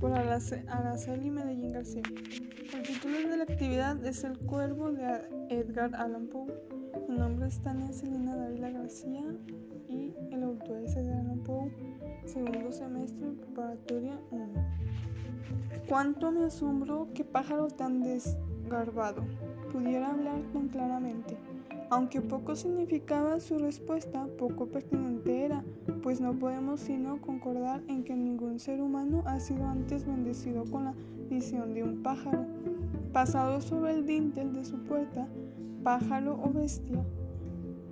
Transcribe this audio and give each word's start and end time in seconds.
por 0.00 0.12
Araceli 0.12 1.30
Medellín 1.30 1.72
García. 1.72 2.02
El 2.74 2.82
título 2.82 3.28
de 3.28 3.36
la 3.36 3.44
actividad 3.44 4.04
es 4.04 4.24
El 4.24 4.38
Cuervo 4.38 4.92
de 4.92 5.04
Edgar 5.48 5.94
Allan 5.94 6.26
Poe. 6.26 6.52
Mi 7.08 7.16
nombre 7.16 7.48
es 7.48 7.60
Tania 7.62 7.92
Celina 7.92 8.36
Dávila 8.36 8.70
García 8.70 9.22
y 9.88 10.12
el 10.30 10.42
autor 10.42 10.82
es 10.84 10.96
Edgar 10.96 11.18
Allan 11.18 11.42
Poe, 11.44 11.72
segundo 12.26 12.72
semestre 12.72 13.32
preparatoria 13.32 14.18
1. 14.30 14.46
Cuánto 15.88 16.30
me 16.30 16.44
asombró 16.44 17.08
qué 17.14 17.24
pájaro 17.24 17.68
tan 17.68 18.02
desgarbado 18.02 19.24
pudiera 19.72 20.10
hablar 20.10 20.40
tan 20.52 20.68
claramente. 20.68 21.36
Aunque 21.90 22.20
poco 22.20 22.56
significaba 22.56 23.40
su 23.40 23.58
respuesta, 23.58 24.26
poco 24.38 24.66
pertinente 24.66 25.33
pues 26.04 26.20
no 26.20 26.34
podemos 26.34 26.80
sino 26.80 27.18
concordar 27.22 27.82
en 27.88 28.04
que 28.04 28.14
ningún 28.14 28.58
ser 28.58 28.82
humano 28.82 29.22
ha 29.24 29.40
sido 29.40 29.66
antes 29.66 30.04
bendecido 30.04 30.66
con 30.66 30.84
la 30.84 30.94
visión 31.30 31.72
de 31.72 31.82
un 31.82 32.02
pájaro. 32.02 32.44
Pasado 33.14 33.62
sobre 33.62 33.94
el 33.94 34.04
dintel 34.04 34.52
de 34.52 34.66
su 34.66 34.76
puerta, 34.80 35.26
pájaro 35.82 36.38
o 36.44 36.52
bestia, 36.52 37.02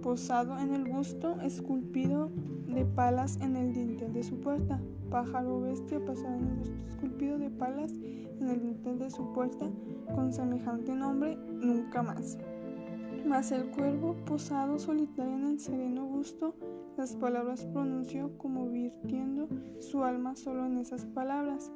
posado 0.02 0.58
en 0.58 0.74
el 0.74 0.84
busto 0.84 1.40
esculpido 1.40 2.30
de 2.66 2.84
palas 2.84 3.38
en 3.40 3.56
el 3.56 3.72
dintel 3.72 4.12
de 4.12 4.22
su 4.24 4.38
puerta, 4.40 4.78
pájaro 5.08 5.56
o 5.56 5.60
bestia 5.62 5.98
pasado 6.04 6.34
en 6.34 6.48
el 6.48 6.56
busto 6.56 6.74
esculpido 6.90 7.38
de 7.38 7.48
palas 7.48 7.92
en 7.94 8.46
el 8.46 8.60
dintel 8.60 8.98
de 8.98 9.10
su 9.10 9.32
puerta, 9.32 9.70
con 10.14 10.34
semejante 10.34 10.94
nombre, 10.94 11.38
nunca 11.62 12.02
más. 12.02 12.36
Mas 13.26 13.52
el 13.52 13.66
cuervo, 13.70 14.16
posado 14.24 14.78
solitario 14.78 15.36
en 15.36 15.46
el 15.46 15.60
sereno 15.60 16.06
busto, 16.06 16.54
las 16.96 17.14
palabras 17.14 17.64
pronunció 17.64 18.36
como 18.36 18.68
virtiendo 18.68 19.48
su 19.80 20.04
alma 20.04 20.36
solo 20.36 20.66
en 20.66 20.78
esas 20.78 21.06
palabras. 21.06 21.72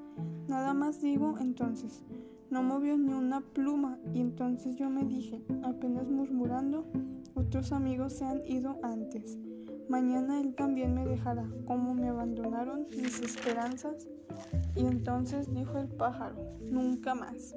Nada 0.48 0.74
más 0.74 1.00
digo 1.00 1.34
entonces. 1.41 2.05
No 2.50 2.62
movió 2.62 2.97
ni 2.97 3.12
una 3.12 3.41
pluma 3.41 3.98
y 4.12 4.20
entonces 4.20 4.77
yo 4.77 4.89
me 4.91 5.05
dije, 5.05 5.42
apenas 5.62 6.08
murmurando, 6.08 6.86
otros 7.34 7.72
amigos 7.72 8.12
se 8.14 8.24
han 8.24 8.47
ido 8.47 8.78
antes. 8.83 9.39
Mañana 9.89 10.41
él 10.41 10.55
también 10.55 10.94
me 10.94 11.06
dejará, 11.06 11.48
como 11.64 11.94
me 11.94 12.08
abandonaron 12.08 12.86
mis 12.91 13.20
esperanzas. 13.20 14.08
Y 14.74 14.84
entonces 14.84 15.52
dijo 15.52 15.78
el 15.78 15.89
pájaro, 15.89 16.36
nunca 16.61 17.14
más. 17.14 17.55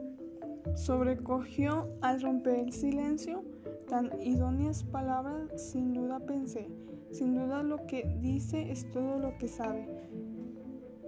Sobrecogió 0.75 1.87
al 2.01 2.21
romper 2.21 2.59
el 2.59 2.71
silencio 2.71 3.43
Tan 3.89 4.11
idóneas 4.21 4.83
palabras, 4.83 5.49
sin 5.55 5.95
duda 5.95 6.19
pensé. 6.19 6.69
Sin 7.11 7.33
duda 7.33 7.63
lo 7.63 7.87
que 7.87 8.03
dice 8.21 8.71
es 8.71 8.89
todo 8.91 9.17
lo 9.17 9.35
que 9.39 9.47
sabe. 9.47 9.87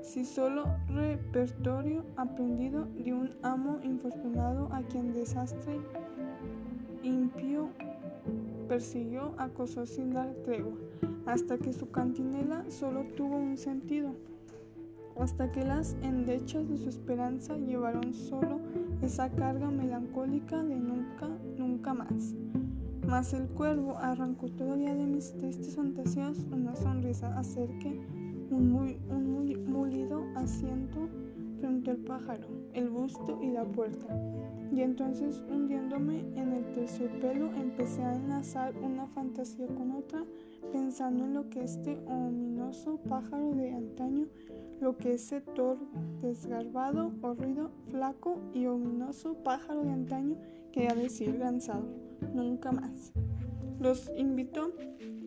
Si 0.02 0.26
solo 0.26 0.66
repertorio 0.88 2.04
aprendido 2.16 2.86
de 2.86 3.14
un 3.14 3.36
amo 3.44 3.80
infortunado 3.84 4.68
a 4.72 4.82
quien 4.82 5.14
desastre 5.14 5.80
impío 7.04 7.70
persiguió, 8.68 9.36
acosó 9.38 9.86
sin 9.86 10.14
dar 10.14 10.34
tregua, 10.44 10.74
hasta 11.28 11.60
que 11.60 11.74
su 11.74 11.92
cantinela 11.92 12.66
solo 12.72 13.06
tuvo 13.16 13.38
un 13.38 13.58
sentido, 13.58 14.16
hasta 15.20 15.52
que 15.52 15.64
las 15.64 15.96
endechas 16.02 16.68
de 16.68 16.78
su 16.78 16.90
esperanza 16.90 17.56
llevaron 17.58 18.12
solo 18.12 18.60
esa 19.04 19.30
carga 19.30 19.70
melancólica 19.70 20.64
de 20.64 20.78
nunca, 20.78 21.28
nunca 21.58 21.94
más. 21.94 22.34
Mas 23.12 23.34
el 23.34 23.50
cuervo 23.50 23.98
arrancó 23.98 24.48
todavía 24.48 24.96
de 24.96 25.06
mis 25.06 25.34
tristes 25.34 25.76
fantasías 25.76 26.38
una 26.50 26.74
sonrisa 26.78 27.38
acerca 27.38 27.90
al 31.92 31.98
pájaro, 31.98 32.48
el 32.74 32.90
busto 32.90 33.40
y 33.42 33.52
la 33.52 33.66
puerta. 33.66 34.08
Y 34.72 34.82
entonces, 34.82 35.44
hundiéndome 35.50 36.20
en 36.36 36.54
el 36.54 36.74
terciopelo, 36.74 37.52
empecé 37.54 38.02
a 38.02 38.16
enlazar 38.16 38.74
una 38.78 39.06
fantasía 39.08 39.68
con 39.68 39.92
otra, 39.92 40.24
pensando 40.72 41.26
en 41.26 41.34
lo 41.34 41.50
que 41.50 41.64
este 41.64 42.00
ominoso 42.06 42.98
pájaro 43.10 43.54
de 43.54 43.74
antaño, 43.74 44.28
lo 44.80 44.96
que 44.98 45.14
ese 45.14 45.42
torvo, 45.42 45.86
desgarbado, 46.22 47.12
horrido, 47.22 47.72
flaco 47.90 48.40
y 48.54 48.66
ominoso 48.66 49.34
pájaro 49.44 49.84
de 49.84 49.92
antaño 49.92 50.38
quería 50.72 50.96
decir 50.96 51.36
lanzado 51.38 51.84
nunca 52.34 52.72
más. 52.72 53.12
Los 53.80 54.10
invito 54.16 54.72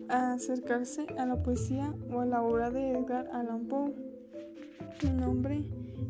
a 0.08 0.32
acercarse 0.32 1.06
a 1.18 1.26
la 1.26 1.42
poesía 1.42 1.94
o 2.10 2.20
a 2.20 2.26
la 2.26 2.42
obra 2.42 2.70
de 2.70 2.92
Edgar 2.92 3.28
Allan 3.32 3.66
Poe. 3.66 3.94
Mi 5.02 5.10
nombre 5.10 5.64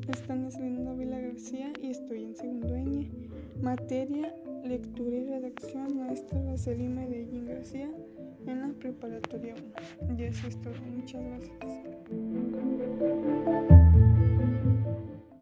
es 0.08 0.22
Tania 0.26 0.50
Vila 0.94 1.18
García 1.18 1.72
y 1.82 1.90
estoy 1.90 2.24
en 2.24 2.36
segundo 2.36 2.74
año. 2.74 3.08
Materia, 3.62 4.34
lectura 4.64 5.16
y 5.16 5.24
redacción, 5.24 5.98
maestra 5.98 6.42
Raceli 6.44 6.88
Medellín 6.88 7.46
García 7.46 7.90
en 8.46 8.60
la 8.60 8.68
preparatoria 8.74 9.54
1. 10.08 10.18
Y 10.18 10.24
eso 10.24 10.46
es 10.48 10.60
todo. 10.60 10.74
Muchas 10.94 11.22
gracias. 11.22 12.73